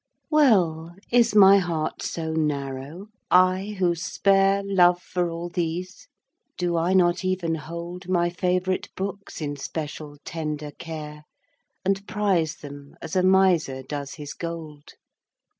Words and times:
Well, 0.31 0.95
is 1.11 1.35
my 1.35 1.59
heart 1.59 2.01
so 2.01 2.33
narrow 2.33 3.09
I, 3.29 3.75
who 3.77 3.93
spare 3.93 4.63
Love 4.65 4.99
for 4.99 5.29
all 5.29 5.47
these? 5.47 6.07
Do 6.57 6.75
I 6.75 6.93
not 6.93 7.23
even 7.23 7.53
hold 7.53 8.09
My 8.09 8.31
favourite 8.31 8.89
books 8.95 9.41
in 9.41 9.57
special 9.57 10.17
tender 10.25 10.71
care, 10.71 11.25
And 11.85 12.07
prize 12.07 12.55
them 12.55 12.95
as 12.99 13.15
a 13.15 13.21
miser 13.21 13.83
does 13.83 14.15
his 14.15 14.33
gold? 14.33 14.93